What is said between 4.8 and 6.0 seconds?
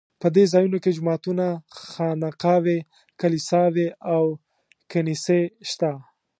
کنیسې شته.